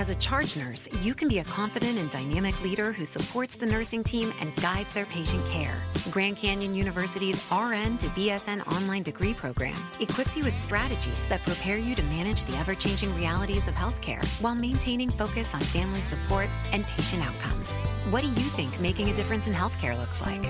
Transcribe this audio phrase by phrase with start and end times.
[0.00, 3.66] As a charge nurse, you can be a confident and dynamic leader who supports the
[3.66, 5.76] nursing team and guides their patient care.
[6.10, 11.76] Grand Canyon University's RN to BSN online degree program equips you with strategies that prepare
[11.76, 16.48] you to manage the ever changing realities of healthcare while maintaining focus on family support
[16.72, 17.74] and patient outcomes.
[18.08, 20.40] What do you think making a difference in healthcare looks like?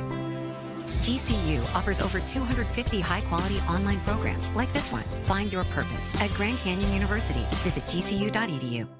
[1.00, 5.04] GCU offers over 250 high quality online programs like this one.
[5.24, 7.44] Find your purpose at Grand Canyon University.
[7.64, 8.99] Visit gcu.edu.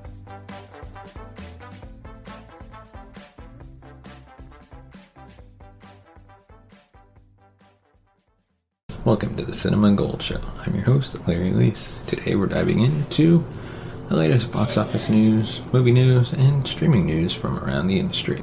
[9.11, 10.39] Welcome to the Cinema Gold Show.
[10.65, 11.97] I'm your host, Larry Leese.
[12.07, 13.45] Today we're diving into
[14.07, 18.41] the latest box office news, movie news, and streaming news from around the industry.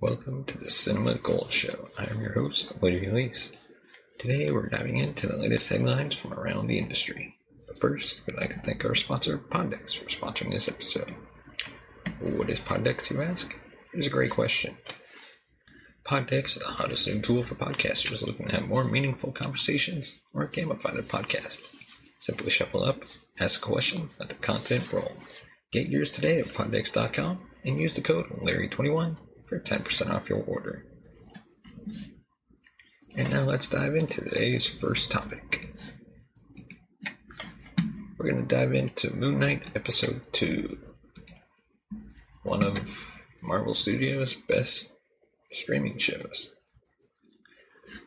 [0.00, 1.88] Welcome to the Cinema Gold Show.
[1.98, 3.56] I am your host, Larry Leese.
[4.20, 7.34] Today we're diving into the latest headlines from around the industry.
[7.80, 11.16] First, we'd like to thank our sponsor, Poddex, for sponsoring this episode.
[12.20, 13.52] What is Poddex, you ask?
[13.92, 14.76] It is a great question.
[16.04, 20.92] Poddex the hottest new tool for podcasters looking to have more meaningful conversations or gamify
[20.92, 21.60] their podcast.
[22.18, 23.04] Simply shuffle up,
[23.38, 25.12] ask a question, let the content roll.
[25.72, 30.86] Get yours today at poddex.com and use the code Larry21 for 10% off your order.
[33.14, 35.66] And now let's dive into today's first topic.
[38.16, 40.78] We're going to dive into Moon Knight Episode 2,
[42.42, 43.10] one of
[43.42, 44.92] Marvel Studios' best
[45.52, 46.52] streaming shows.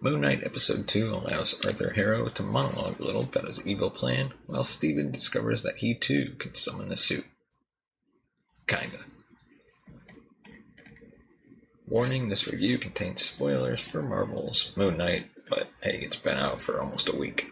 [0.01, 4.33] Moon Knight Episode 2 allows Arthur Harrow to monologue a little about his evil plan,
[4.45, 7.25] while Steven discovers that he too can summon the suit.
[8.65, 8.99] Kinda.
[11.85, 16.81] Warning this review contains spoilers for Marvel's Moon Knight, but hey, it's been out for
[16.81, 17.51] almost a week.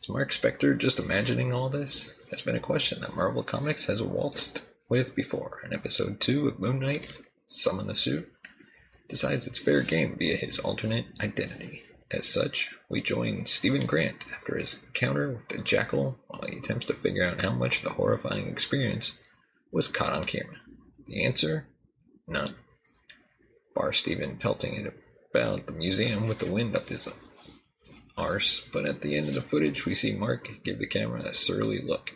[0.00, 2.14] Is Mark Spector just imagining all this?
[2.28, 5.60] That's been a question that Marvel Comics has waltzed with before.
[5.64, 7.16] In episode 2 of Moon Knight,
[7.52, 8.32] Summon the Suit
[9.08, 11.82] decides it's fair game via his alternate identity.
[12.12, 16.86] As such, we join Stephen Grant after his encounter with the Jackal while he attempts
[16.86, 19.18] to figure out how much of the horrifying experience
[19.72, 20.58] was caught on camera.
[21.08, 21.66] The answer?
[22.28, 22.54] None.
[23.74, 24.94] Bar Stephen pelting it
[25.34, 27.12] about the museum with the wind up his
[28.16, 31.34] arse, but at the end of the footage we see Mark give the camera a
[31.34, 32.12] surly look.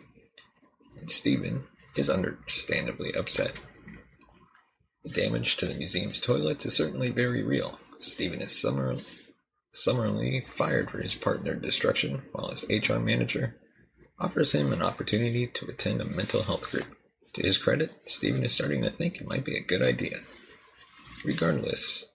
[0.97, 1.67] And Stephen
[1.97, 3.59] is understandably upset.
[5.05, 7.79] The damage to the museum's toilets is certainly very real.
[7.99, 8.95] Stephen is summer,
[9.71, 13.55] summarily fired for his partner destruction, while his HR manager
[14.17, 16.87] offers him an opportunity to attend a mental health group.
[17.33, 20.21] To his credit, Stephen is starting to think it might be a good idea,
[21.23, 22.05] regardless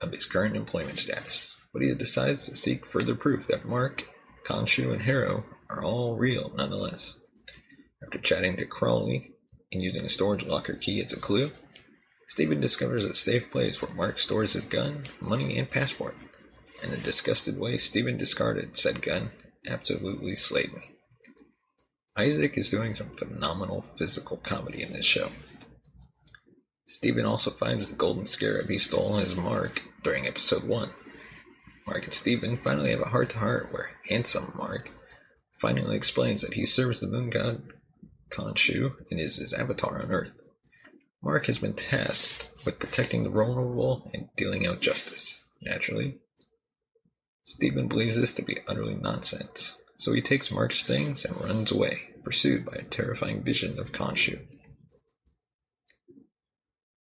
[0.00, 1.54] of his current employment status.
[1.72, 4.04] But he decides to seek further proof that Mark,
[4.48, 7.20] Khonshu, and Harrow are all real nonetheless.
[8.02, 9.34] After chatting to Crawley
[9.70, 11.52] and using a storage locker key as a clue,
[12.28, 16.16] Stephen discovers a safe place where Mark stores his gun, money, and passport.
[16.82, 19.30] In a disgusted way, Stephen discarded said gun
[19.68, 20.80] absolutely slayed me.
[22.16, 25.30] Isaac is doing some phenomenal physical comedy in this show.
[26.86, 30.90] Stephen also finds the golden scarab he stole as Mark during episode 1.
[31.86, 34.90] Mark and Stephen finally have a heart to heart where handsome Mark
[35.60, 37.62] finally explains that he serves the moon god
[38.30, 40.32] Khonshu and is his avatar on Earth.
[41.26, 45.44] Mark has been tasked with protecting the vulnerable and dealing out justice.
[45.60, 46.18] Naturally,
[47.42, 52.10] Stephen believes this to be utterly nonsense, so he takes Mark's things and runs away,
[52.22, 54.46] pursued by a terrifying vision of Khonshu.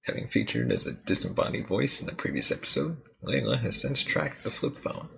[0.06, 4.50] Having featured as a disembodied voice in the previous episode, Layla has since tracked the
[4.50, 5.10] flip phone.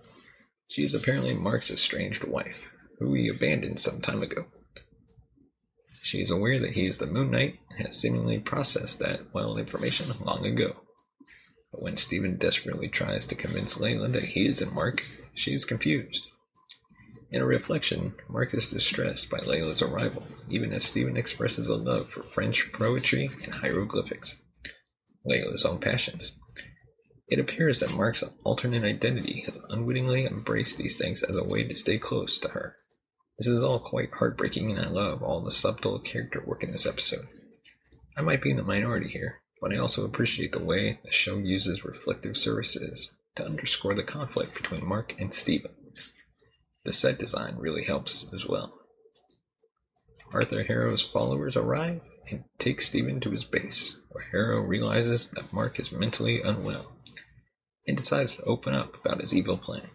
[0.68, 2.70] She is apparently Mark's estranged wife,
[3.00, 4.48] who he abandoned some time ago.
[6.04, 10.08] She is aware that he is the Moon Knight has seemingly processed that wild information
[10.24, 10.84] long ago.
[11.72, 16.26] But when Stephen desperately tries to convince Layla that he isn't Mark, she is confused.
[17.30, 22.10] In a reflection, Mark is distressed by Layla's arrival, even as Stephen expresses a love
[22.10, 24.42] for French poetry and hieroglyphics.
[25.30, 26.38] Layla's own passions.
[27.28, 31.76] It appears that Mark's alternate identity has unwittingly embraced these things as a way to
[31.76, 32.78] stay close to her.
[33.38, 36.88] This is all quite heartbreaking, and I love all the subtle character work in this
[36.88, 37.28] episode.
[38.18, 41.38] I might be in the minority here, but I also appreciate the way the show
[41.38, 45.72] uses reflective surfaces to underscore the conflict between Mark and Steven.
[46.84, 48.74] The set design really helps as well.
[50.34, 55.80] Arthur Harrow's followers arrive and take Steven to his base, where Harrow realizes that Mark
[55.80, 56.94] is mentally unwell
[57.86, 59.90] and decides to open up about his evil plan.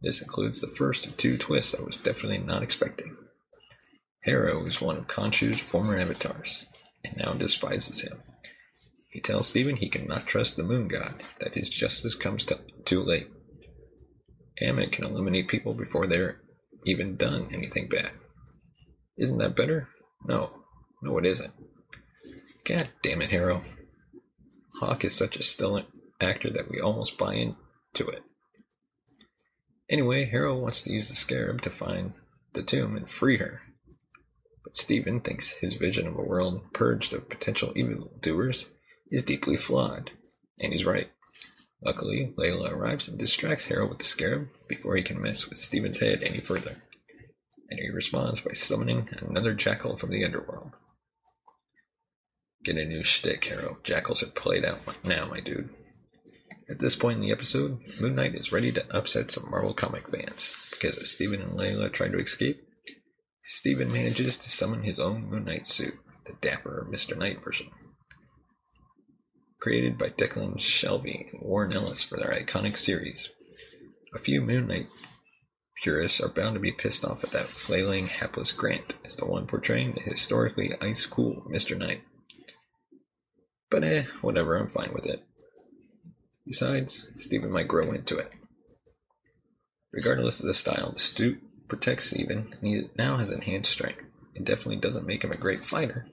[0.00, 3.16] This includes the first of two twists I was definitely not expecting.
[4.22, 6.66] Harrow is one of Khonshu's former avatars,
[7.08, 8.22] and now despises him.
[9.08, 13.02] He tells Stephen he cannot trust the moon god, that his justice comes to, too
[13.02, 13.28] late.
[14.62, 16.40] Ammit can eliminate people before they're
[16.84, 18.12] even done anything bad.
[19.16, 19.88] Isn't that better?
[20.26, 20.62] No.
[21.02, 21.52] No, it isn't.
[22.64, 23.62] God damn it, Harrow.
[24.80, 25.84] Hawke is such a stellar
[26.20, 28.22] actor that we almost buy into it.
[29.90, 32.12] Anyway, Harrow wants to use the scarab to find
[32.52, 33.62] the tomb and free her.
[34.68, 38.68] But Steven thinks his vision of a world purged of potential evildoers
[39.10, 40.10] is deeply flawed.
[40.58, 41.10] And he's right.
[41.82, 46.00] Luckily, Layla arrives and distracts Harrow with the scarab before he can mess with Stephen's
[46.00, 46.82] head any further.
[47.70, 50.72] And he responds by summoning another jackal from the underworld.
[52.62, 53.78] Get a new shtick, Harrow.
[53.84, 55.70] Jackals are played out now, my dude.
[56.68, 60.10] At this point in the episode, Moon Knight is ready to upset some Marvel comic
[60.10, 62.67] fans, because as and Layla try to escape,
[63.50, 65.94] Steven manages to summon his own Moon Knight suit,
[66.26, 67.16] the dapper Mr.
[67.16, 67.68] Knight version.
[69.58, 73.30] Created by Declan Shalvey and Warren Ellis for their iconic series,
[74.14, 74.88] a few Moon Knight
[75.82, 79.46] purists are bound to be pissed off at that flailing, hapless Grant as the one
[79.46, 81.74] portraying the historically ice cool Mr.
[81.74, 82.02] Knight.
[83.70, 85.24] But eh, whatever, I'm fine with it.
[86.46, 88.30] Besides, Steven might grow into it.
[89.90, 94.02] Regardless of the style, the suit protects Steven, and he now has enhanced strength.
[94.34, 96.06] It definitely doesn't make him a great fighter,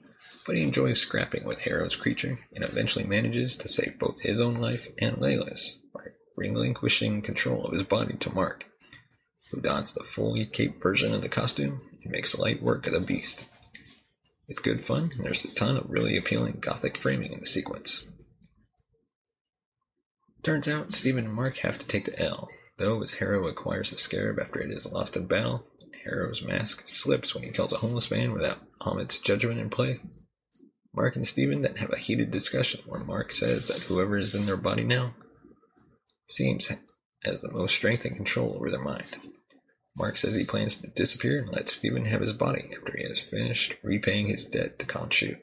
[0.46, 4.56] but he enjoys scrapping with Harrow's creature and eventually manages to save both his own
[4.56, 6.00] life and Layla's by
[6.36, 8.66] relinquishing control of his body to Mark,
[9.50, 13.00] who dons the fully caped version of the costume and makes light work of the
[13.00, 13.46] beast.
[14.48, 18.06] It's good fun, and there's a ton of really appealing gothic framing in the sequence.
[20.44, 23.98] Turns out Steven and Mark have to take the L, though as Harrow acquires the
[23.98, 25.66] scarab after it is lost in battle,
[26.04, 30.00] Harrow's mask slips when he kills a homeless man without Ammit's judgment in play.
[30.94, 34.46] Mark and Steven then have a heated discussion where Mark says that whoever is in
[34.46, 35.14] their body now
[36.28, 36.70] seems
[37.24, 39.16] has the most strength and control over their mind.
[39.96, 43.18] Mark says he plans to disappear and let Steven have his body after he has
[43.18, 45.38] finished repaying his debt to Khonshu.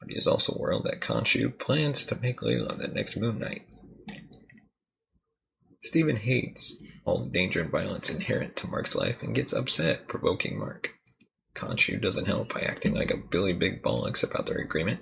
[0.00, 3.62] But he is also worried that Khonshu plans to make Layla the next Moon Knight.
[5.84, 10.58] Steven hates all the danger and violence inherent to Mark's life and gets upset, provoking
[10.58, 10.94] Mark.
[11.54, 15.00] Khonshu doesn't help by acting like a Billy Big Bollocks about their agreement,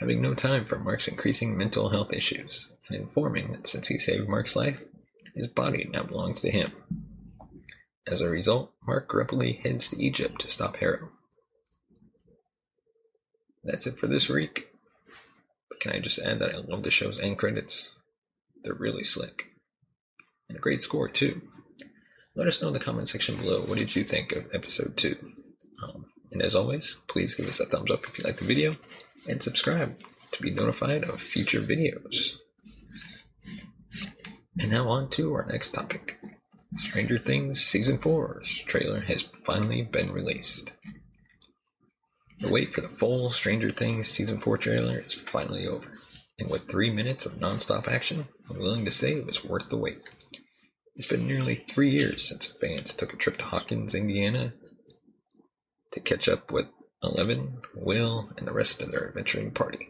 [0.00, 4.28] having no time for Mark's increasing mental health issues, and informing that since he saved
[4.28, 4.84] Mark's life,
[5.34, 6.72] his body now belongs to him.
[8.06, 11.10] As a result, Mark grumpily heads to Egypt to stop Harrow.
[13.64, 14.68] That's it for this week.
[15.70, 17.96] But can I just add that I love the show's end credits?
[18.62, 19.51] They're really slick
[20.52, 21.40] and a great score too.
[22.36, 25.16] Let us know in the comment section below what did you think of episode 2.
[25.82, 28.76] Um, and as always, please give us a thumbs up if you like the video,
[29.26, 29.96] and subscribe
[30.32, 32.36] to be notified of future videos.
[34.58, 36.18] And now on to our next topic.
[36.78, 40.72] Stranger Things Season 4's trailer has finally been released.
[42.40, 45.92] The wait for the full Stranger Things season 4 trailer is finally over.
[46.38, 49.76] And with three minutes of non-stop action, I'm willing to say it was worth the
[49.78, 50.02] wait.
[50.94, 54.52] It's been nearly three years since fans took a trip to Hawkins, Indiana
[55.92, 56.66] to catch up with
[57.02, 59.88] Eleven, Will, and the rest of their adventuring party.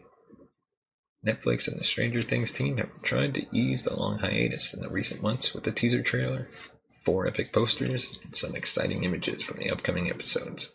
[1.25, 4.89] Netflix and the Stranger Things team have tried to ease the long hiatus in the
[4.89, 6.49] recent months with a teaser trailer,
[7.05, 10.73] four epic posters, and some exciting images from the upcoming episodes.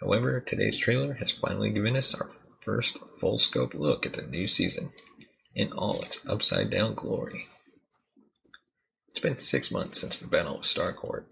[0.00, 2.30] However, today's trailer has finally given us our
[2.64, 4.92] first full scope look at the new season
[5.54, 7.48] in all its upside down glory.
[9.18, 11.24] It's been six months since the battle with Starcourt,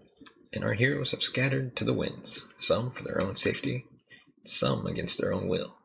[0.53, 3.85] and our heroes have scattered to the winds, some for their own safety,
[4.45, 5.77] some against their own will.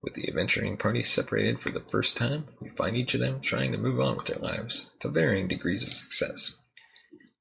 [0.00, 3.72] With the adventuring party separated for the first time, we find each of them trying
[3.72, 6.54] to move on with their lives to varying degrees of success.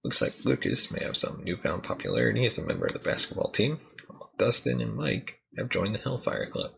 [0.03, 3.79] Looks like Lucas may have some newfound popularity as a member of the basketball team,
[4.07, 6.71] while Dustin and Mike have joined the Hellfire Club,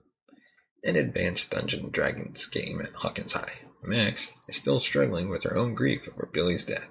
[0.84, 3.60] an advanced Dungeons and Dragons game at Hawkins High.
[3.84, 6.90] Max is still struggling with her own grief over Billy's death.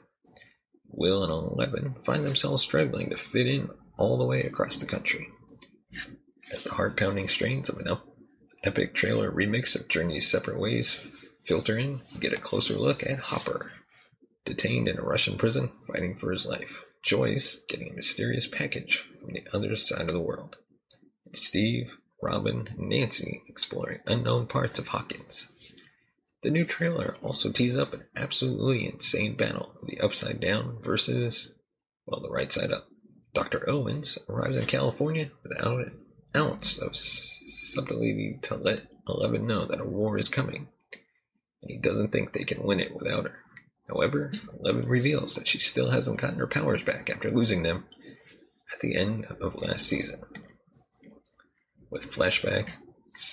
[0.89, 5.29] Will and Eleven find themselves struggling to fit in all the way across the country.
[6.53, 7.97] As the heart pounding strains of an
[8.65, 11.01] epic trailer remix of Journey's Separate Ways
[11.45, 13.73] filter in, get a closer look at Hopper,
[14.45, 16.83] detained in a Russian prison fighting for his life.
[17.03, 20.59] Joyce getting a mysterious package from the other side of the world.
[21.25, 25.49] And Steve, Robin, and Nancy exploring unknown parts of Hawkins.
[26.43, 31.53] The new trailer also tees up an absolutely insane battle of the Upside Down versus,
[32.07, 32.87] well, the right side up.
[33.35, 33.69] Dr.
[33.69, 36.01] Owens arrives in California without an
[36.37, 40.69] ounce of subtlety to let Eleven know that a war is coming,
[41.63, 43.45] and he doesn't think they can win it without her.
[43.89, 47.85] However, Eleven reveals that she still hasn't gotten her powers back after losing them
[48.73, 50.23] at the end of last season.
[51.91, 52.77] With flashbacks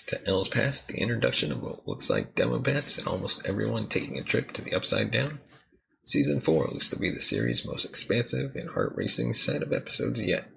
[0.08, 4.18] to Elle's past, the introduction of what looks like demo Demobats, and almost everyone taking
[4.18, 5.40] a trip to the Upside Down,
[6.08, 10.22] Season 4 looks to be the series' most expansive and heart racing set of episodes
[10.22, 10.48] yet.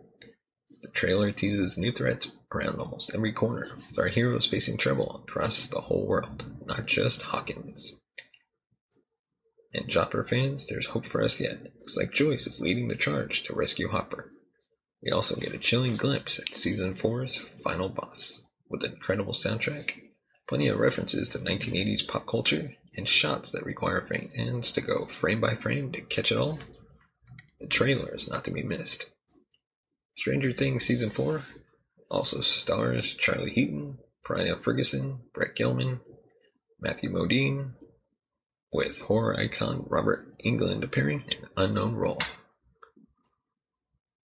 [0.80, 5.66] The trailer teases new threats around almost every corner, with our heroes facing trouble across
[5.66, 7.96] the whole world, not just Hawkins.
[9.74, 11.64] And Hopper fans, there's hope for us yet.
[11.80, 14.30] Looks like Joyce is leading the charge to rescue Hopper.
[15.02, 19.92] We also get a chilling glimpse at Season 4's final boss, with an incredible soundtrack,
[20.46, 25.40] plenty of references to 1980s pop culture, and shots that require fans to go frame
[25.40, 26.58] by frame to catch it all.
[27.60, 29.10] The trailer is not to be missed.
[30.16, 31.44] Stranger Things Season 4
[32.10, 36.00] also stars Charlie Heaton, Priah Ferguson, Brett Gelman,
[36.78, 37.72] Matthew Modine,
[38.72, 42.18] with horror icon Robert Englund appearing in an unknown role.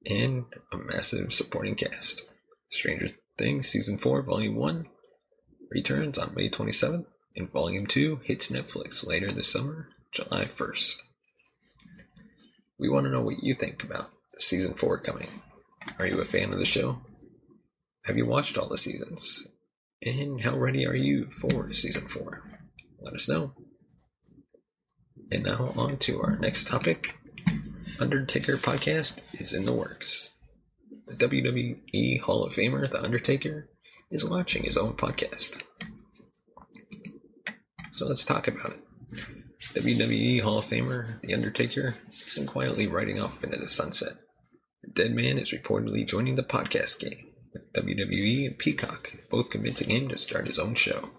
[0.08, 2.22] And a massive supporting cast.
[2.70, 4.86] Stranger Things Season 4, Volume 1
[5.70, 11.02] returns on May 27th, and Volume 2 hits Netflix later this summer, July 1st.
[12.78, 15.28] We want to know what you think about Season 4 coming.
[15.98, 17.00] Are you a fan of the show?
[18.04, 19.46] Have you watched all the seasons?
[20.02, 22.42] And how ready are you for Season 4?
[23.00, 23.54] Let us know.
[25.32, 27.18] And now on to our next topic.
[28.00, 30.34] Undertaker podcast is in the works.
[31.06, 33.70] The WWE Hall of Famer, The Undertaker,
[34.10, 35.62] is launching his own podcast.
[37.92, 38.80] So let's talk about it.
[39.74, 44.14] WWE Hall of Famer, The Undertaker, isn't quietly riding off into the sunset.
[44.82, 49.90] The dead man is reportedly joining the podcast game, with WWE and Peacock both convincing
[49.90, 51.10] him to start his own show.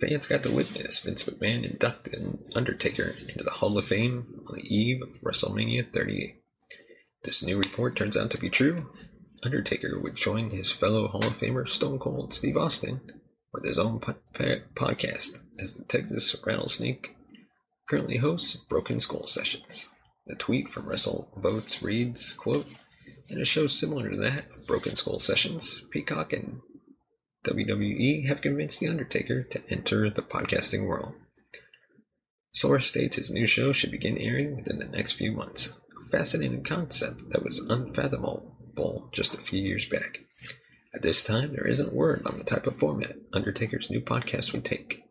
[0.00, 4.56] Fans got to witness Vince McMahon induct the Undertaker into the Hall of Fame on
[4.56, 6.42] the eve of WrestleMania 38.
[7.24, 8.90] This new report turns out to be true.
[9.42, 13.00] Undertaker would join his fellow Hall of Famer Stone Cold Steve Austin
[13.54, 17.16] with his own po- po- podcast as the Texas Rattlesnake
[17.88, 19.88] currently hosts Broken Skull Sessions.
[20.26, 22.66] The tweet from WrestleVotes reads, quote,
[23.28, 26.60] in a show similar to that of Broken Skull Sessions, Peacock and
[27.46, 31.14] WWE have convinced The Undertaker to enter the podcasting world.
[32.52, 35.78] Source states his new show should begin airing within the next few months.
[35.96, 40.24] A fascinating concept that was unfathomable just a few years back.
[40.94, 44.64] At this time, there isn't word on the type of format Undertaker's new podcast would
[44.64, 45.04] take.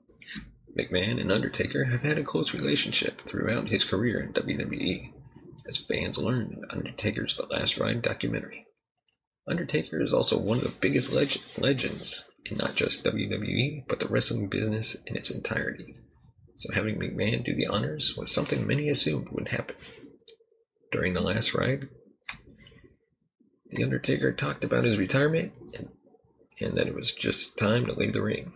[0.78, 5.14] McMahon and Undertaker have had a close relationship throughout his career in WWE,
[5.68, 8.65] as fans learned in Undertaker's The Last Ride documentary.
[9.48, 14.08] Undertaker is also one of the biggest leg- legends in not just WWE, but the
[14.08, 15.96] wrestling business in its entirety.
[16.58, 19.76] So having McMahon do the honors was something many assumed would happen.
[20.92, 21.90] During the last ride,
[23.72, 25.90] The Undertaker talked about his retirement and
[26.62, 28.54] and that it was just time to leave the ring,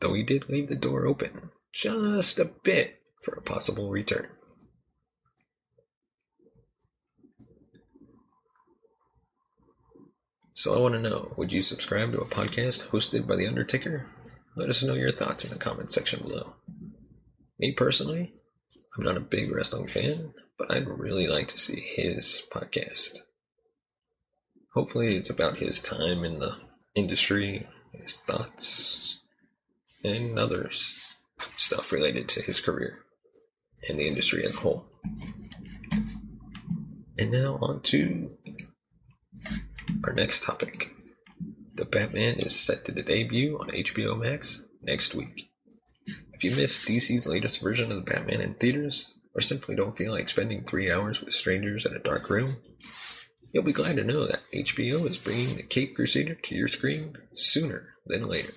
[0.00, 4.28] though he did leave the door open just a bit for a possible return.
[10.62, 14.06] So I want to know would you subscribe to a podcast hosted by The Undertaker?
[14.54, 16.54] Let us know your thoughts in the comments section below.
[17.58, 18.32] Me personally,
[18.96, 23.16] I'm not a big wrestling fan, but I'd really like to see his podcast.
[24.72, 26.56] Hopefully, it's about his time in the
[26.94, 29.18] industry, his thoughts,
[30.04, 30.94] and others
[31.56, 33.04] stuff related to his career
[33.88, 34.86] and the industry as a whole.
[37.18, 38.38] And now on to
[40.04, 40.94] our next topic.
[41.74, 45.50] The Batman is set to debut on HBO Max next week.
[46.32, 50.12] If you missed DC's latest version of the Batman in theaters, or simply don't feel
[50.12, 52.56] like spending three hours with strangers in a dark room,
[53.52, 57.14] you'll be glad to know that HBO is bringing the Cape Crusader to your screen
[57.36, 58.52] sooner than later.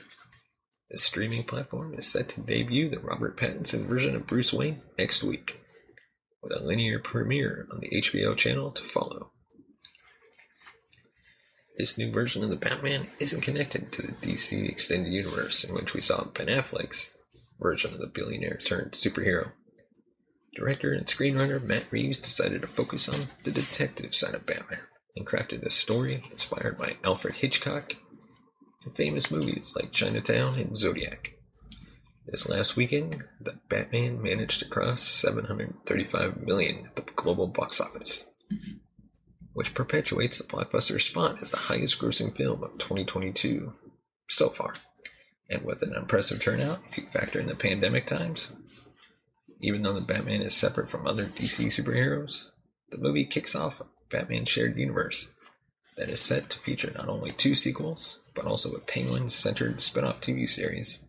[0.89, 5.23] The streaming platform is set to debut the Robert Pattinson version of Bruce Wayne next
[5.23, 5.61] week,
[6.41, 9.31] with a linear premiere on the HBO channel to follow.
[11.77, 15.93] This new version of the Batman isn't connected to the DC Extended Universe in which
[15.93, 17.17] we saw Ben Affleck's
[17.59, 19.51] version of the billionaire turned superhero.
[20.55, 25.27] Director and screenwriter Matt Reeves decided to focus on the detective side of Batman and
[25.27, 27.95] crafted a story inspired by Alfred Hitchcock
[28.85, 31.33] and famous movies like Chinatown and Zodiac.
[32.25, 38.29] This last weekend, the Batman managed to cross 735 million at the global box office,
[39.55, 43.73] which perpetuates the blockbuster spot as the highest grossing film of 2022
[44.29, 44.75] so far.
[45.49, 48.53] And with an impressive turnout, if you factor in the pandemic times,
[49.61, 52.49] even though the Batman is separate from other DC superheroes,
[52.91, 55.31] the movie kicks off a Batman shared universe
[55.95, 60.03] that is set to feature not only two sequels, but also a Penguin centered spin
[60.03, 61.01] off TV series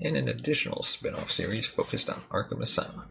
[0.00, 3.04] and an additional spin off series focused on Arkham Asylum.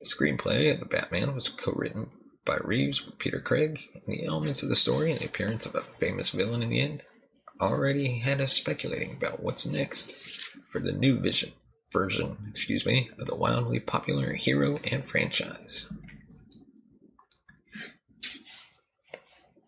[0.00, 2.10] The screenplay of The Batman was co written
[2.44, 5.74] by Reeves with Peter Craig, and the elements of the story and the appearance of
[5.74, 7.02] a famous villain in the end
[7.60, 10.14] already had us speculating about what's next
[10.70, 11.52] for the new vision
[11.92, 15.88] version, excuse me, of the wildly popular hero and franchise.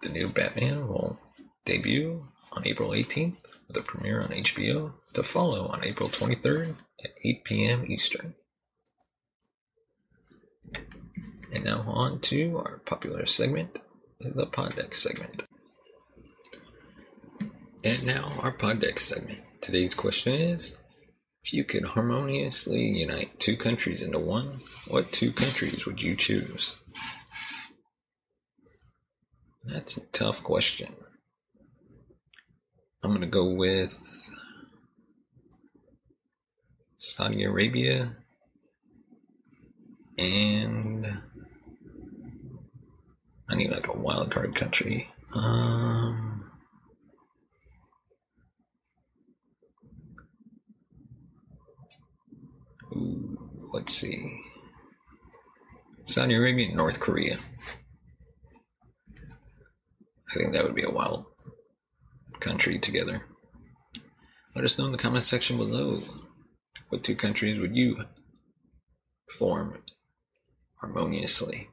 [0.03, 1.19] The new Batman will
[1.65, 7.11] debut on April 18th with a premiere on HBO to follow on April 23rd at
[7.25, 7.85] 8 p.m.
[7.87, 8.35] Eastern.
[11.53, 13.79] And now on to our popular segment,
[14.21, 15.45] the Poddex segment.
[17.85, 19.41] And now our Poddex segment.
[19.61, 20.77] Today's question is
[21.45, 26.77] if you could harmoniously unite two countries into one, what two countries would you choose?
[29.65, 30.95] That's a tough question.
[33.03, 33.99] I'm going to go with
[36.99, 38.17] Saudi Arabia
[40.19, 41.21] and
[43.51, 45.09] I need like a wild card country.
[45.35, 46.51] Um,
[52.95, 54.41] ooh, let's see.
[56.05, 57.39] Saudi Arabia North Korea.
[60.31, 61.25] I think that would be a wild
[62.41, 63.25] country together.
[64.55, 66.03] Let us know in the comment section below.
[66.89, 68.05] What two countries would you
[69.39, 69.83] form
[70.81, 71.69] harmoniously?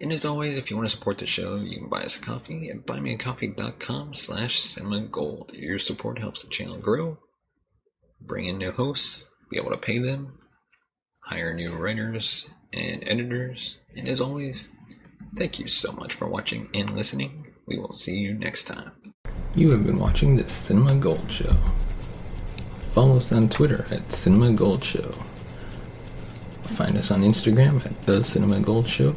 [0.00, 2.22] And as always, if you want to support the show, you can buy us a
[2.22, 5.52] coffee at buymeacoffee.com slash cinemagold.
[5.54, 7.18] Your support helps the channel grow,
[8.20, 10.38] bring in new hosts, be able to pay them,
[11.24, 14.70] hire new writers and editors, and as always,
[15.36, 17.52] thank you so much for watching and listening.
[17.66, 18.92] We will see you next time.
[19.56, 21.56] You have been watching the Cinema Gold Show.
[22.92, 25.12] Follow us on Twitter at Cinema Gold Show.
[26.66, 29.16] Find us on Instagram at The Cinema Gold Show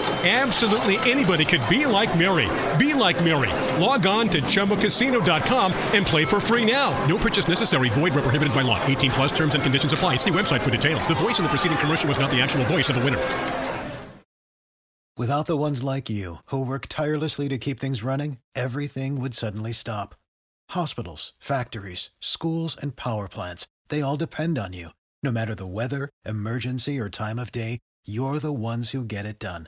[0.23, 2.47] Absolutely anybody could be like Mary.
[2.77, 3.49] Be like Mary.
[3.81, 6.91] Log on to ChumbaCasino.com and play for free now.
[7.07, 7.89] No purchase necessary.
[7.89, 8.79] Void where prohibited by law.
[8.85, 10.17] 18 plus terms and conditions apply.
[10.17, 11.07] See website for details.
[11.07, 13.17] The voice in the preceding commercial was not the actual voice of the winner.
[15.17, 19.73] Without the ones like you, who work tirelessly to keep things running, everything would suddenly
[19.73, 20.15] stop.
[20.69, 24.89] Hospitals, factories, schools, and power plants, they all depend on you.
[25.21, 29.37] No matter the weather, emergency, or time of day, you're the ones who get it
[29.37, 29.67] done.